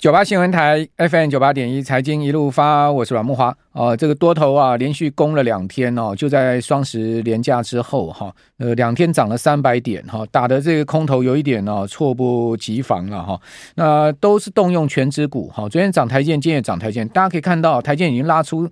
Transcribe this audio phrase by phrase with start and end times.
[0.00, 3.52] 九八新闻台 FM 九八点一财经一路发，我是阮慕驊。
[3.72, 13.38] 哦，这个多头啊，连续攻了两天哦，就在双十连假之后哈，呃，两天涨了三百点哈，打的这个空头有一点哦，猝不及防了哈。
[13.74, 18.66] 那都是动用权值股哈，昨天涨台建，今天也涨台建，大家可以看到台建已经拉出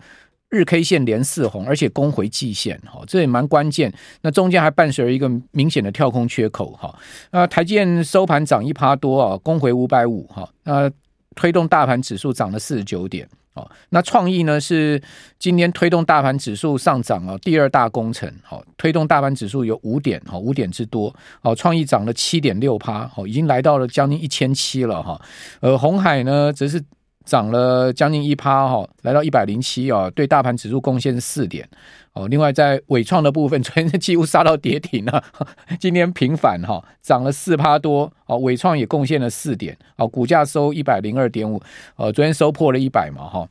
[0.48, 3.92] 日 K 线连四红，而且攻回季线哈，这也蛮关键。
[4.22, 6.98] 那中间还伴随着一个明显的跳空缺口哈。
[7.32, 10.48] 那台建收盘涨一趴多啊，攻回五百五哈。
[10.64, 10.90] 那
[11.38, 15.00] 推动大盘指数涨了四十九点，哦，那创意呢是
[15.38, 25.20] 今天推动大盘指数上涨哦，第二大工程，哦，推动大盘指数有五点，哦，五点之多，哦，创意涨了七点六趴，哦，已经来到了将近一千七了哈，
[25.60, 26.82] 而红海呢则是。
[27.28, 31.68] 涨了将近一趴哈，来到一百零七啊，对大盘指数贡献四点
[32.14, 32.26] 哦。
[32.28, 35.22] 另外在尾创的部分， 昨天几乎杀到跌停了，
[35.78, 38.38] 今天平反哈，涨了四趴多哦。
[38.38, 41.60] 伟创也贡献了四点哦，股价收一百零二点五，
[41.96, 43.46] 呃，昨天收破了一百嘛哈。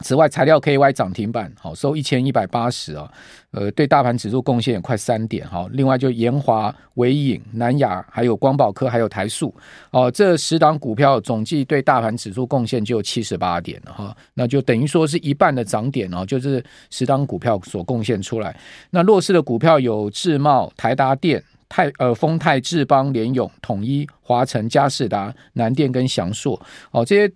[0.00, 3.08] 此外，材料 KY 涨停板，好收一千一百八十啊，
[3.52, 5.68] 呃，对大盘指数贡献也快三点哈。
[5.70, 9.54] 另外就研华、纬颖、南亚，还有光宝科，还有台塑，
[9.92, 14.16] 哦，这十档股票总计对大盘指数贡献就七十八点了哈。
[14.34, 18.58] 那就等于说是一半的涨点哦，就是十档股票所贡献出来。
[18.90, 27.32] 那弱势的股票有智茂、台达电、泰呃丰泰、智邦、联永、统一、华晨、嘉士达、南电跟祥硕，哦这些。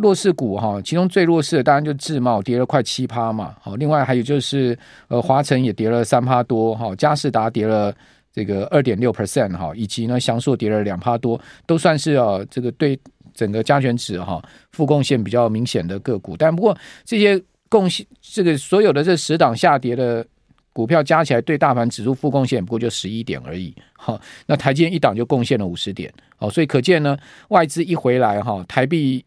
[0.00, 4.76] 弱势股哈，其中最弱势的当然就智茂跌了快七趴嘛，好，另外还有就是
[5.08, 7.94] 呃华城也跌了三趴多哈，佳士达跌了
[8.32, 12.98] 这个二点六 percent 哈，以及呢祥硕跌了两趴多，都算是啊这个对
[13.34, 20.26] 整个加权指哈负贡献比较明显的个股，但不过这些贡献这个所有的这十档下跌的
[20.72, 29.22] 股票加起来对大盘指数负贡献不过就十一点而已，哈，那台积电一档就贡献了五十点，哦，所以可见呢外资一回来哈，台币。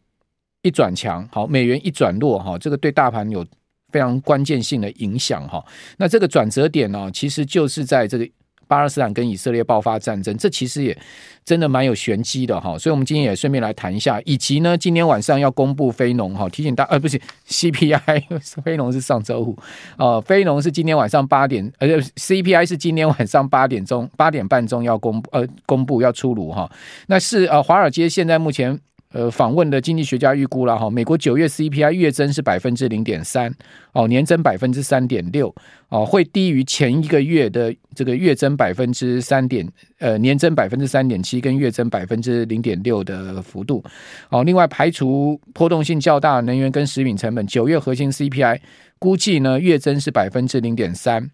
[0.64, 3.46] 一转强，好，美元一转弱，哈，这个对大盘有
[3.92, 5.64] 非常关键性的影响，哈。
[5.98, 8.28] 那这个转折点呢，其实就是在这个
[8.66, 10.98] 巴勒斯坦跟以色列爆发战争，这其实也
[11.44, 12.78] 真的蛮有玄机的，哈。
[12.78, 18.24] 所以，我们今天也顺便来谈一下，以及呢，今天晚上要公布非农，哈，提醒大，呃，不是 CPI，
[18.64, 19.58] 非农是上周五，
[19.98, 26.72] 呃，非农是今天晚上八点，呃，CPI 是今天晚上八点钟，八点半钟要公布，呃，公布要出炉，哈。
[27.08, 28.80] 那是呃，华尔街现在目前。
[29.14, 33.54] 呃，访问的经济学家预估了哈，美国九月 CPI 月增是百分之零点三，
[33.94, 35.54] 哦，年增百分之三点六，
[35.90, 39.68] 哦，会低于前一个月的这个月增百分之三点，
[40.00, 43.84] 呃，年增百分之三点七跟月增百分之零点六的幅度，
[44.30, 48.60] 哦，另外排除波动性较大能源跟食品成本，九月核心 CPI
[48.98, 51.30] 估计呢月增是百分之零点三。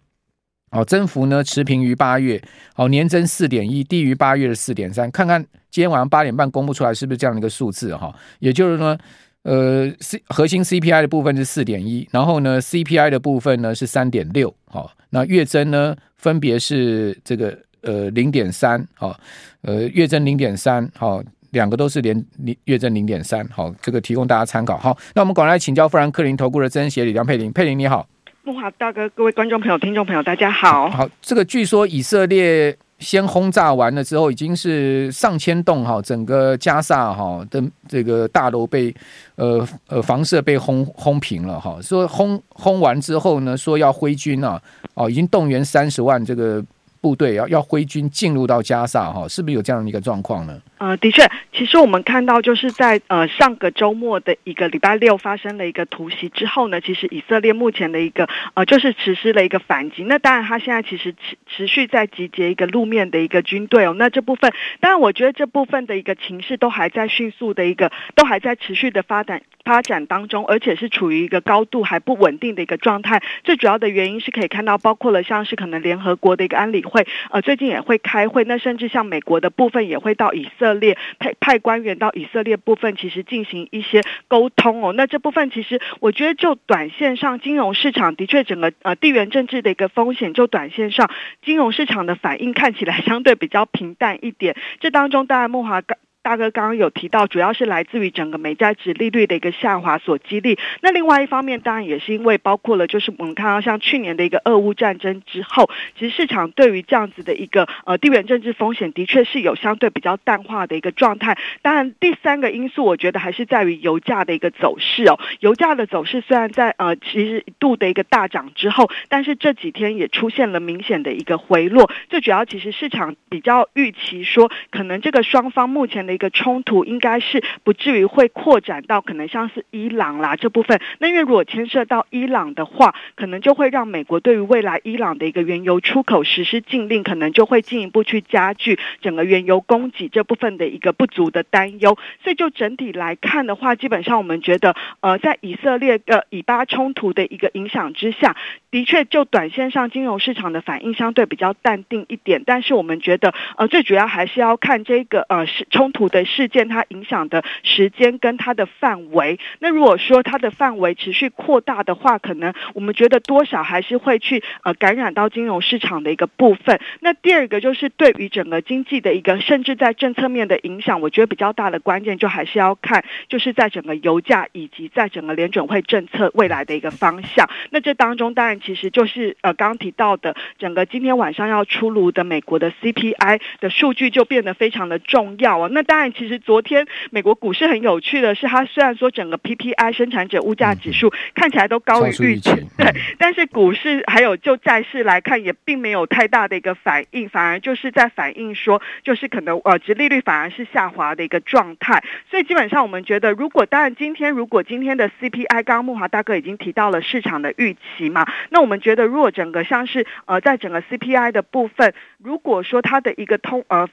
[0.70, 2.40] 哦，增幅呢持平于八月，
[2.76, 5.10] 哦，年增四点一，低于八月的四点三。
[5.10, 8.14] 看看今天晚上八点半公布出来是不是这样的一个数字哈？
[8.38, 8.96] 也就是说，
[9.42, 19.18] 呃，C 核心 CPI 的部分是四点一，然后呢，CPI 的部分呢是三点六，好，那月增呢分别是这个呃零点三，好，
[19.62, 21.20] 呃月增零点三，好，
[21.50, 22.24] 两个都是连
[22.66, 24.78] 月增零点三，好，这个提供大家参考。
[24.78, 28.06] 好，那我们赶来请教富兰克林投顾的曾协理梁佩玲，佩玲你好。
[28.42, 30.88] 木华大哥，各位观众朋友、听众朋友，大家好。
[30.88, 38.94] 好，这个据说以色列先轰炸完了之后，已经是上千栋哈，整个加萨哈的这个大楼被
[39.36, 41.78] 呃呃房舍被轰轰平了哈。
[41.82, 44.58] 说轰轰完之后呢，说要挥军啊，
[44.94, 46.64] 哦，已经动员三十万这个
[47.00, 50.60] 部队要要挥军进入到加萨哈，是不是有这样的一个状况呢？
[50.78, 60.04] 呃，的确，其实我们看到就是在呃上个周末的一个礼拜六发生了一个突袭之后呢，其实以色列目前的一个呃就是实施了一个反击。
[60.04, 63.94] 那当然，他现在其实持持续在集结一个路面的一个军队哦。
[63.98, 73.22] 那这部分，当然我觉得这部分的一个情势都还在迅速的一个，都还在持续的发展发展当中，而且是处于一个高度还不稳定的一个状态。
[73.44, 80.98] 最主要的原因是可以看到，包括了像是可能联合国的一个安理会，呃，最近也会开会，那甚至像美国的部分也会到以色列。
[81.20, 84.92] 派派官员到以色列部分，其实进行一些沟通哦。
[84.92, 91.08] 那这部分其实我觉得，就短线上金融市场的确整个呃地缘政治的一个风险，就短线上
[91.44, 94.56] 金融市场的反应看起来相对比较平淡一点。
[94.80, 95.96] 这当中当然慕驊刚。
[96.22, 100.58] 大哥刚刚有提到，主要是来自于整个美债殖利率的一个下滑所激励。
[100.82, 111.38] 那另外一方面，当然也是因为包括了，就是我们看到像去年的一个俄乌战争之后，其实市场对于这样子的一个呃地缘政治风险，的确是有相对比较淡化的一个状态。
[111.62, 115.18] 当然，第三个因素，我觉得还是在于油价的一个走势哦。
[115.40, 121.90] 油价的走势虽然在呃其实一度的一个大涨之后，但是这几天也出现了明显的一个回落。
[122.10, 130.80] 最主要，其实市场比较预期说，可能这个双方目前的一个冲突应该是不至于会扩展到可能像是伊朗啦这部分。
[130.98, 141.96] 那因为如果牵涉到伊朗的话，可能就会让美国对于未来伊朗的一个原油出口实施禁令，可能就会进一步去加剧整个原油供给这部分的一个不足的担忧。
[142.24, 148.36] 所以就整体来看的话，基本上我们觉得，呃，在以色列呃以巴冲突的一个影响之下，
[148.72, 152.42] 的确就短线上金融市场的反应相对比较淡定一点。
[152.44, 159.38] 但是我们觉得，呃，最主要还是要看这个呃是冲突的事件它影响的时间跟它的范围。
[159.58, 166.80] 那如果说它的范围持续扩大的话，可能我们觉得多少还是会去呃感染到金融市场的一个部分。
[167.00, 177.48] 那第二个就是对于整个经济的一个，甚至在政策面的影响，我觉得比较大的关键就还是要看，就是在整个油价以及在整个联准会政策未来的一个方向。
[177.70, 185.68] 那这当中当然其实就是呃刚刚提到的整个今天晚上要出炉的美国的 CPI 的数据就变得非常的重要啊。
[185.72, 202.04] 那当然其实昨天美国股市很有趣的是，它虽然说整个 PPI 生产者物价指数看起来都高于预期，对，但是股市还有就债市来看也并没有太大的一个反应，反而就是在反映说就是可能呃殖利率反而是下滑的一个状态。
[202.30, 213.88] 所以基本上我们觉得，如果当然今天如果今天的 CPI，刚刚木华大哥已经提到了市场的预期嘛，那我们觉得如果整个像是呃在整个 CPI 的部分，如果说它的一个通呃。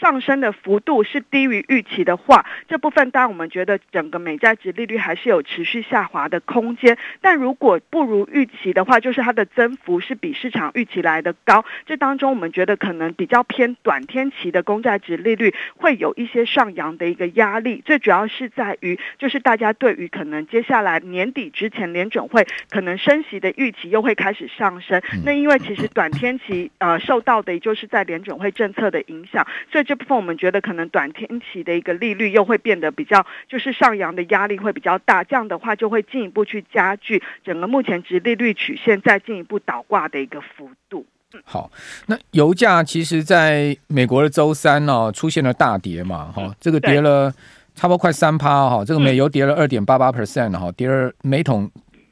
[0.00, 6.96] 上升的幅度是低于预期的话，这部分当然我们觉得整个美债值利率还是有持续下滑的空间。
[7.20, 11.64] 但如果不如预期的话，就是它的增幅是比市场预期来的高。
[11.84, 17.82] 这当中我们觉得可能比较偏短天期的公债值利率会有一些上扬的一个压力。
[17.84, 25.02] 最主要是在于，就是大家对于可能接下来年底之前联准会可能升息的预期又会开始上升。
[25.24, 29.87] 那因为其实短天期呃受到的也就是在联准会政策的影响，所以。
[29.88, 41.06] 这部分我们觉得可能短天期的一个利率又会变得比较，就是上扬的压力会比较大，这样的话就会进一步去加剧整个目前值利率曲线再进一步倒挂的一个幅度。
[41.42, 41.70] 好，
[42.06, 47.32] 那油价其实在美国的周三呢、哦、出现了大跌嘛，哈、哦，这个跌了
[47.74, 51.70] 差不多快三趴哈，这个美油跌了二点八八 percent 哈，跌了每桶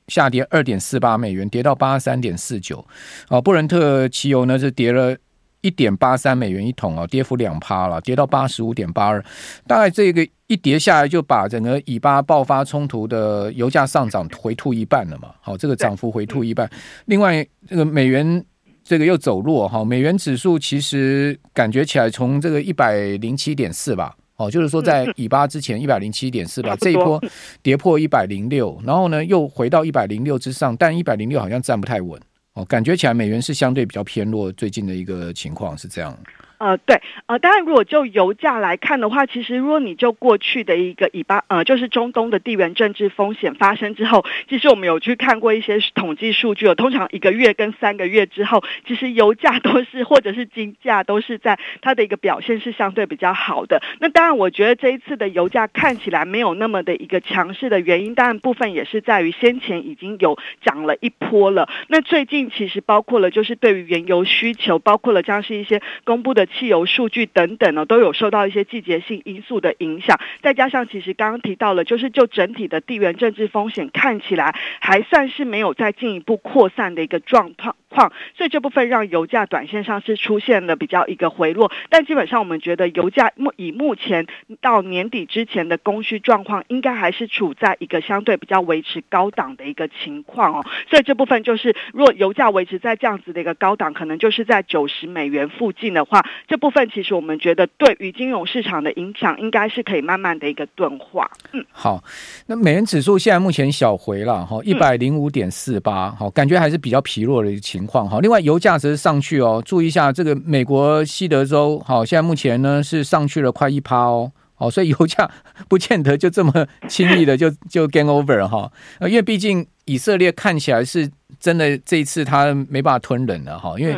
[0.09, 2.83] 下跌二点四八美元，跌到八十三点四九，
[3.29, 5.15] 哦，布伦特汽油呢是跌了。
[5.61, 9.25] 一点八三美元一桶啊，跌幅两趴了，跌到八十五点八二。
[9.67, 15.31] 大概这个一跌下来，就把整个以巴爆发冲突的油价上涨回吐一半了嘛。
[15.41, 16.71] 好，这个涨幅回吐一半。
[17.07, 18.45] 另外，这个美元
[18.85, 27.21] 这个又走弱哈，美元指数其实感觉起来从这个一百零七点四吧，哦，就是说在以巴之前一百零七点四吧，这一波
[27.63, 32.21] 跌破一百零六，然后呢又回到一百零六之上，但一百零六好像站不太稳。
[32.57, 36.19] 哦，感觉起来美元是相对比较偏弱，最近的一个情况是这样。
[36.59, 53.83] 呃，对，呃，当然，如果就油价来看的话，其实如果你就过去的一个以巴，呃，就是中东的地缘政治风险发生之后，其实我们有去看过一些统计数据，有通常一个月跟三个月之后，其实油价都是或者是金价都是在它的一个表现是相对比较好的。
[54.01, 61.69] 那当然，我觉得这一次的油价看起来没有那么的一个强势的原因，当然部分也是在于先前已经有涨了一波了。
[61.89, 66.46] 那最近其实包括了就是对于原油需求，包括了像是一些公布的。
[66.47, 77.77] 汽油数据等等呢，都有受到一些季节性因素的影响，再加上其实刚刚提到了，就是就整体的地缘政治风险看起来还算是没有再进一步扩散的一个状况。
[77.89, 84.27] 况，所以这部分让油价短线上是出现了比较一个回落，但基本上我们觉得油价目以目前
[84.61, 90.67] 到年底之前的供需状况，应该还是处在一个相对比较维持高档的一个情况哦。
[90.91, 101.31] 所以这部分就是，如果油价维持在这样子的一个高档，可能就是在九十美元附近的话，这部分其实我们觉得对于金融市场的影响，应该是可以慢慢的一个钝化。
[101.53, 102.03] 嗯，好，
[102.47, 108.21] 那美元指数现在目前小回了哈，一百零五点四八，好，感觉还是比较疲弱的一个情况哈。
[108.21, 115.31] 另外，油价则是上去哦，注意一下这个美国西德州，好，现在目前呢是上去了快一趴哦，好，所以油价
[115.69, 123.97] 不见得就这么轻易的就就 game over 哈，因为毕竟以色列看起来是真的这一次他没办法吞人了哈，因为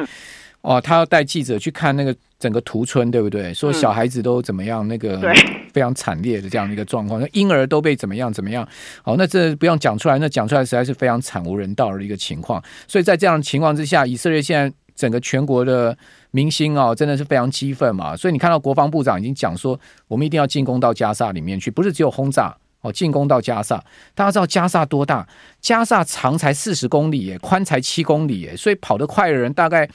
[0.61, 3.52] 哦，他要带记者去看那个整个屠村，对不对？
[3.54, 5.21] 说小孩子都怎么样，那个。
[5.71, 8.66] 非常惨烈的这样的一个状况，那婴儿都被怎么样怎么样？
[9.02, 12.61] 好，那这不用讲出来，那讲出来实在是非常惨无人道的一个情况。
[12.88, 15.97] 所以在这样的情况之下，以色列现在整个全国的
[16.30, 18.16] 民心哦，真的是非常激愤嘛。
[18.16, 19.78] 所以你看到国防部长已经讲说，
[20.09, 23.76] 我们一定要进攻到加萨里面去，不是只有轰炸哦，进攻到加萨。
[24.14, 25.28] 大家知道加萨多大？
[25.61, 29.88] 加萨长才四十公里耶，宽才七公里耶，所以跑得快的人大概。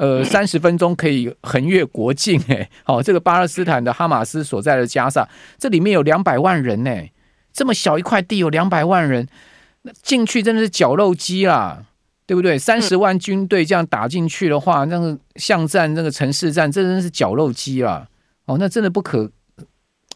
[0.00, 5.28] 呃，三十分钟可以横越国境，哎，好，这个巴勒斯坦的哈马斯所在的加萨，
[5.58, 6.90] 这里面有两百万人呢，
[7.52, 9.28] 这么小一块地有两百万人，
[9.82, 11.84] 那进去真的是绞肉机啦，
[12.24, 12.58] 对不对？
[12.58, 18.08] 三十万军队这样打进去的话，那个巷战、那个城市战，这真的是绞肉机啦，
[18.46, 19.30] 哦，那真的不可。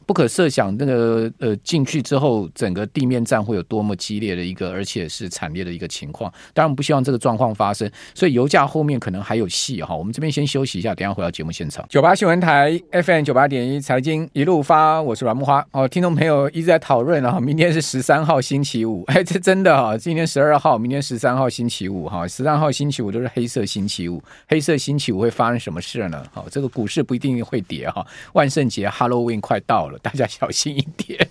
[0.06, 6.30] 不可设想，那个呃进去之后，整个地面战会有多么激烈的一个，而且是惨烈的一个情况。
[6.52, 9.94] 当然，我们不希望这个状况发生，所以油价后面可能还有戏哈。
[9.94, 11.84] 我们这边先休息一下，等下回到节目现场。
[11.88, 15.64] 九八新闻台 FM 九八点一财经一路发，我是阮木花。
[15.72, 26.22] 哦，听众朋友一直在讨论啊，明天是十三号星期五， 哎，这真的哈，今天十二号，明天十三号星期五哈，十三号星期五都是黑色星期五，黑色星期五会发生什么事呢？
[26.32, 29.93] 好，这个股市不一定会跌哈，万圣节 Halloween 快到了。
[30.02, 31.28] 大家小心一点。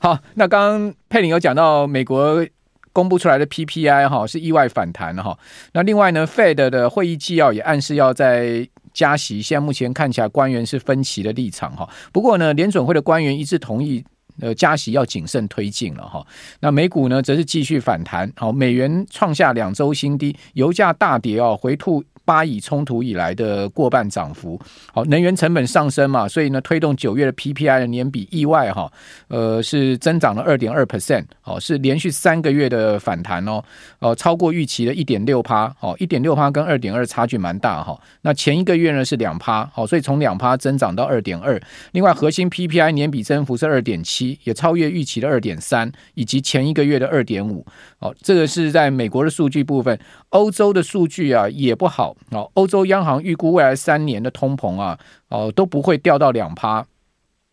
[0.00, 2.44] 好，那刚刚佩玲有讲到美国
[2.92, 5.38] 公布出来的 PPI 哈是意外反弹哈。
[5.72, 11.88] 那另外呢，Fed 的会议纪要也暗示要在加息，现在目前看起来官员是分歧的立场哈。
[12.12, 14.02] 不过呢，联准会的官员一致同意
[14.40, 16.26] 呃加息要谨慎推进了哈。
[16.60, 22.02] 那美股呢则是继续反弹，好，美元创下两周新低，油价大跌哦，回吐。
[22.26, 24.60] 巴以冲突以来的过半涨幅，
[24.92, 28.92] 好，能源成本上升嘛，所以呢，推动九月的 PPI 的年比意外哈，
[29.28, 33.62] 呃，是增长了二点二 percent，好，是连续三个月的反弹哦，
[34.00, 37.96] 呃，超过预期的一点六趴，好，一点六趴跟二点二差距蛮大哈。
[38.22, 41.60] 那前一个月呢是两趴，好，所以从两趴增长到二点二。
[41.92, 47.64] 另外，核心 PPI 年比增幅是二点七，也超越预期的二点三，以及前一个月的二点五。
[47.98, 49.96] 好，这个是在美国的数据部分，
[50.30, 52.15] 欧洲的数据啊也不好。
[52.30, 56.84] 哦，欧洲央行预估未来三年的通膨啊，哦都不会掉到两趴。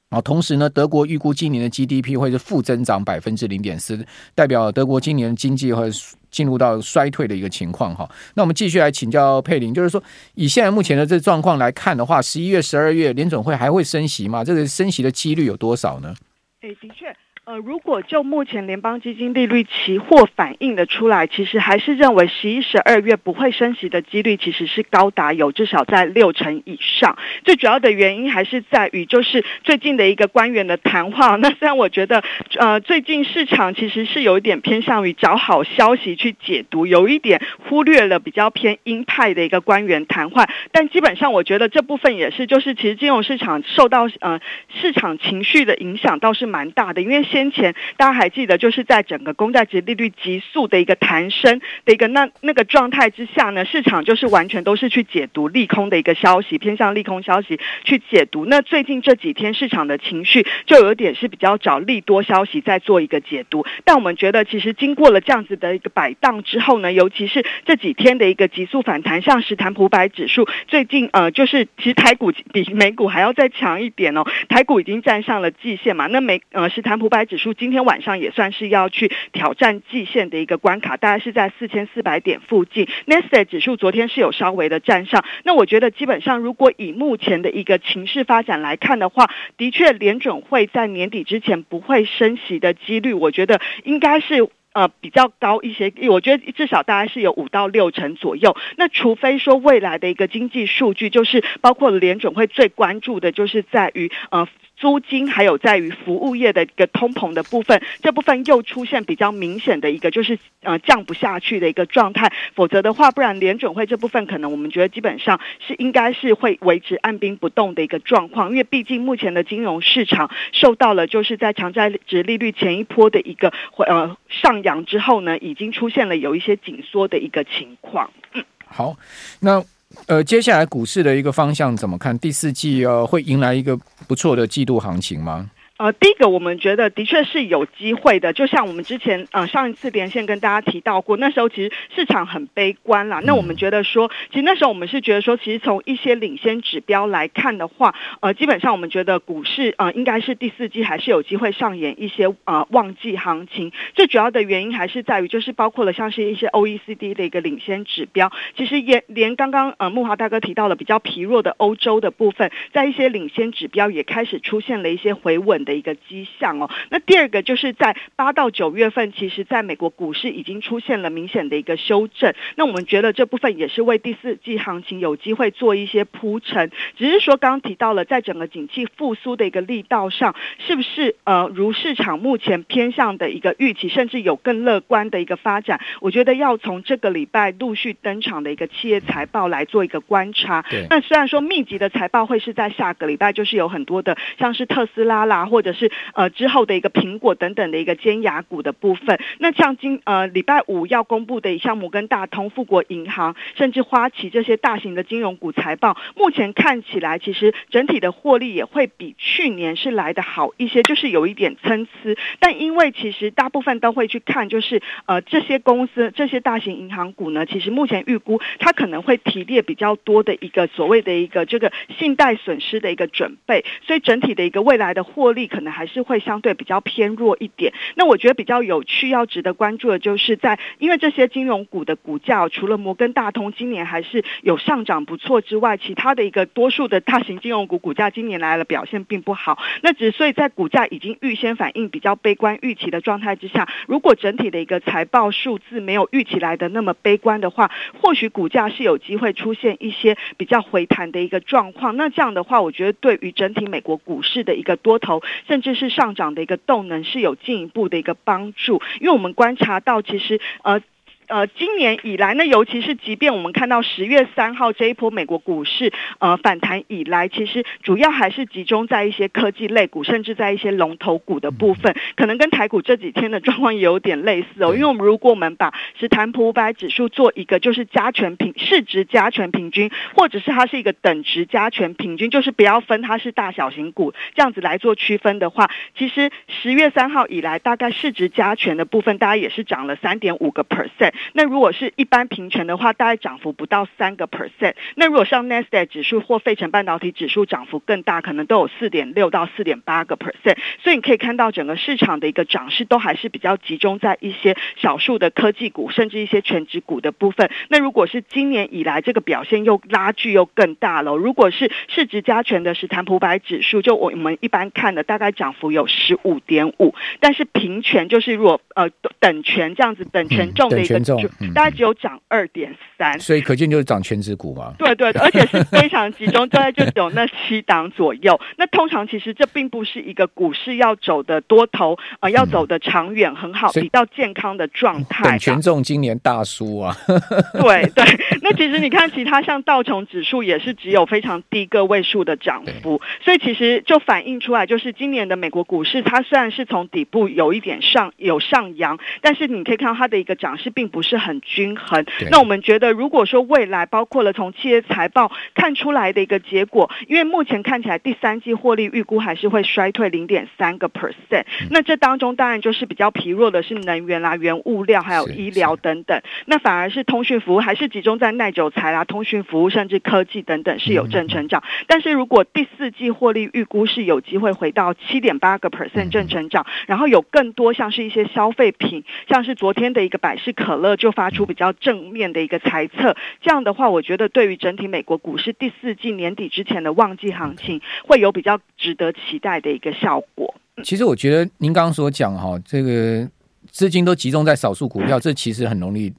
[0.10, 4.06] 哦，同时呢，德国预估今年的 GDP 会是负增长百分之零点四，
[4.36, 5.90] 代表德国今年经济会
[6.30, 8.08] 进入到衰退的一个情况哈。
[8.36, 10.02] 那我们继续来请教佩林，就是说
[10.36, 14.44] 以现在目前的这状况来看的话，十一月、十二月联准会还会升息吗？
[14.44, 16.14] 这个升息的几率有多少呢？
[16.62, 17.16] 诶，的确。
[17.46, 27.18] 呃，如果就目前联邦基金利率期货反映的出来，其实还是认为十一、十二月不会升息的几率其实是高达有至少在六成以上。
[27.44, 31.36] 最主要的原因还是在于就是最近的一个官员的谈话。
[31.44, 32.24] 那虽然我觉得，
[32.58, 40.48] 呃，最近市场其实是有一点偏向于找好消息去解读，有一点忽略了比较偏鹰派的一个官员谈话。
[40.72, 44.40] 但基本上我觉得这部分也是，就是其实金融市场受到呃
[44.74, 47.22] 市场情绪的影响倒是蛮大的，因为。
[47.34, 58.46] 先前大家还记得，就是在整个公债值利率急速的一个弹升的一个那那个状态之下呢，市场就是完全都是去解读利空的一个消息，偏向利空消息去解读。
[58.46, 63.66] 那最近这几天市场的情绪就有点是比较找利多消息在做一个解读。
[63.84, 82.88] 但我们觉得，其实经过了这样子的一个摆荡之后呢，尤其是这几天的一个急速反弹，像史坦普百指数最近呃，就是其实台股比美股还要再强一点哦，台股已经站上了季线嘛，那美呃史坦普百指数今天晚上也算是要去挑战季线的一个关卡，大概是在四千四百点附近。
[83.06, 94.50] Nasdaq 指数昨天是有稍微的站上，那我觉得基本上如果以目前的一个情势发展来看的话，的确联准会在年底之前不会升息的几率，我觉得应该是。
[94.76, 98.58] 呃，比较高一些，我觉得至少大概是有五到六成左右。
[98.76, 104.48] 那除非说未来的一个经济数据，就是包括联准会最关注的，就是在于呃
[104.84, 112.34] 租金，还有在于服务业的一个通膨的部分，这部分又出现比较明显的一个就是呃降不下去的一个状态。
[112.56, 124.64] 否则的话，不然联准会这部分可能我们觉得基本上是应该是会维持按兵不动的一个状况，因为毕竟目前的金融市场受到了就是在长债殖利率前一波的一个呃上。
[124.64, 128.12] 扬之后呢，已经出现了有一些紧缩的一个情况。
[128.34, 128.96] 嗯，好，
[129.42, 129.62] 那
[130.08, 132.18] 呃，接下来股市的一个方向怎么看？
[132.20, 135.50] 第四季呃，会迎来一个不错的季度行情吗？
[135.80, 143.20] 呃，第一个我们觉得的确是有机会的，就像我们之前呃上一次连线跟大家提到过，那时候其实市场很悲观啦。
[143.24, 153.72] 那我们觉得说，其实那时候我们是觉得说，其实从一些领先指标来看的话，呃，基本上我们觉得股市呃应该是第四季还是有机会上演一些呃旺季行情。
[153.96, 165.63] 最主要的原因还是在于，就是包括了像是一些 OECD 的一个领先指标，其实也连刚刚呃木华大哥提到了比较疲弱的欧洲的部分，在一些领先指标也开始出现了一些回稳。
[165.64, 166.70] 稳的一个迹象哦。
[166.90, 172.34] 那第二个就是在八到九月份，其实在美国股市已经出现了明显的一个修正。
[172.56, 176.72] 那我们觉得这部分也是为第四季行情有机会做一些铺陈。
[176.98, 185.80] 只是说刚刚提到了，在整个景气复苏的一个力道上，是不是呃如市场目前偏向的一个预期，甚至有更乐观的一个发展？
[186.02, 190.66] 我觉得要从这个礼拜陆续登场的一个企业财报来做一个观察。
[190.90, 199.20] 那虽然说密集的财报会是在下个礼拜，就是有很多的像是特斯拉啦，或者是呃之后的一个苹果等等的一个尖牙股的部分。
[199.38, 211.92] 那像今呃礼拜五要公布的像摩根大通、富国银行，甚至花旗这些大型的金融股财报，目前看起来其实整体的获利也会比去年是来的好一些，就是有一点参差。
[212.40, 227.74] 但因为其实大部分都会去看，就是呃这些公司这些大型银行股呢，其实目前预估它可能会提列比较多的一个所谓的一个这个信贷损失的一个准备，所以整体的一个未来的获利可能还是会相对比较偏弱一点。
[227.96, 239.58] 那我觉得比较有趣要值得关注的就是在，因为这些金融股的股价，除了摩根大通今年还是有上涨不错之外，其他的一个多数的大型金融股股价今年来了表现并不好。
[239.82, 247.72] 那只所以在股价已经预先反映比较悲观预期的状态之下，如果整体的一个财报数字没有预期来的那么悲观的话，
[248.02, 251.96] 或许股价是有机会出现一些比较回弹的一个状况。
[251.98, 258.82] 那这样的话，我觉得对于整体美国股市的一个多头，甚至是上涨的一个动能是有进一步的一个帮助。
[259.00, 260.82] 因为我们观察到，其实呃。
[261.28, 274.74] 呃，今年以来呢，尤其是即便我们看到十月三号这一波美国股市呃反弹以来，其实主要还是集中在一些科技类股，甚至在一些龙头股的部分，可能跟台股这几天的状况也有点类似哦。
[274.74, 291.14] 因为我们如果我们把史坦普五百指数做一个就是加权平市值加权平均，或者是它是一个等值加权平均，就是不要分它是大小型股这样子来做区分的话，其实十月三号以来，大概市值加权的部分，大家也是涨了三点五个 percent。
[291.32, 294.74] 那如果是一般平权的话，大概涨幅不到三个 percent。
[294.96, 300.58] 那如果像 Nasdaq 指数或费城半导体指数涨幅更大，可能都有四点六到四点八个 percent。
[300.82, 307.52] 所以你可以看到整个市场的一个涨势都还是比较集中在一些少数的科技股，甚至一些权值股的部分。
[307.70, 318.90] 那如果是今年以来这个表现又拉锯又更大了，如果是市值加权的史坦普百指数，就我们一般看的大概涨幅有十五点五，但是平权就是如果呃
[319.20, 321.03] 等权这样子等权重的一个。
[321.40, 324.74] 嗯、大概只有涨二点三，所以可见就是涨权值股嘛。
[324.78, 328.40] 对对， 而且是非常集中，大概就有那七档左右。
[328.58, 335.24] 那通常其实这并不是一个股市要走的多头啊、呃，要走的长远很好、比较健康的状态。
[335.24, 336.96] 等权重今年大输啊。
[337.54, 338.06] 对对，
[338.42, 352.06] 那其实你看其他像道琼指数也是只有非常低个位数的涨幅，所以其实就反映出来，就是今年的美国股市，它虽然是从底部有一点上有上扬，但是你可以看到它的一个涨势并不是很均衡。
[352.30, 361.46] 那我们觉得，如果说未来包括了从企业财报看出来的一个结果，因为目前看起来第三季获利预估还是会衰退零点三个 percent。
[361.72, 366.22] 那这当中当然就是比较疲弱的是能源啦、原物料还有医疗等等。
[366.46, 371.64] 那反而是通讯服务还是集中在耐久材啦、通讯服务甚至科技等等是有正成长。
[371.88, 390.54] 但是如果第四季获利预估是有机会回到七点八个 percent 正成长，然后有更多像是一些消费品，像是昨天的一个百事可乐就发出比较正面的一个猜测，这样的话，我觉得对于整体美国股市第四季年底之前的旺季行情，会有比较值得期待的一个效果。
[390.84, 393.28] 其实我觉得您刚刚所讲哈，这个
[393.70, 396.12] 资金都集中在少数股票，这其实很容易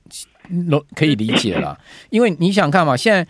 [0.95, 1.79] 可以理解了，
[2.11, 3.27] 因为你想看嘛，现在。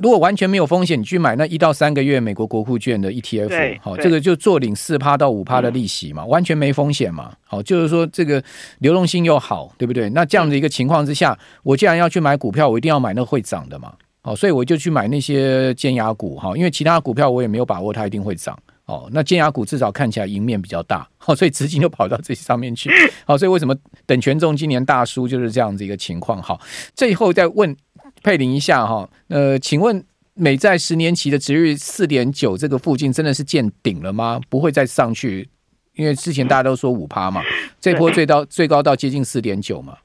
[0.00, 7.32] 如果完全没有风险，你去买那一到三个月美国国库券的 ETF，好，这个就做领四趴到五趴的利息嘛，完全没风险嘛。
[7.44, 8.42] 好，就是说这个
[8.80, 10.10] 流动性又好，对不对？
[10.10, 13.94] 那这样的一个情况之下，我既然要去买股票，我一定要买那个会涨的嘛。
[14.20, 18.58] 好，所以我就去买那些尖牙股哈，因为其他股票我也没有把握它一定会涨。
[18.84, 22.90] 哦，那尖牙股至少看起来赢面比较大，好，所以资金就跑到这些上面去。
[23.24, 26.42] 好，所以为什么等权重今年大输就是这样子一个情况？
[26.42, 26.60] 好，
[26.94, 27.74] 最后再问。
[28.22, 34.40] 佩林一下哈，呃，请问美债十年期的殖利率四点九这个附近真的是见顶了吗？
[34.48, 35.48] 不会再上去？
[35.94, 37.42] 因为之前大家都说五趴嘛，
[37.80, 39.96] 这波最高最高到接近四点九嘛。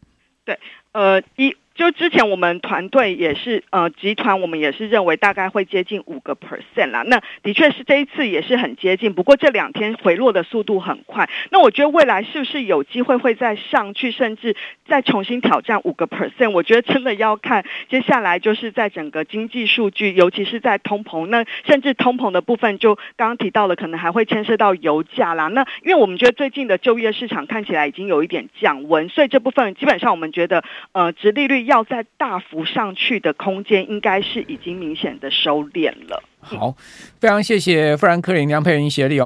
[0.45, 0.58] 对，
[0.93, 1.56] 呃，一。
[1.82, 7.02] 就之前我们团队也是呃集团，我们也是认为大概会接近五个 percent 啦。
[7.08, 11.28] 那的确是这一次也是很接近，不过这两天回落的速度很快。
[11.50, 16.52] 那我觉得未来是不是有机会会再上去，甚至再重新挑战五个 percent？
[16.52, 25.48] 我觉得真的要看接下来就是在整个经济数据，尤其是在通膨，那甚至通膨的部分，就刚刚提到了，可能还会牵涉到油价啦。
[25.48, 36.22] 那因为我们觉得最近的就业市场看起来已经有一点降温，所以这部分基本上我们觉得，呃，殖利率要再大幅上去的空间，应该是已经明显的收敛了。
[36.42, 36.76] 好，
[37.20, 39.20] 非常谢谢富兰克林梁佩云协力哦。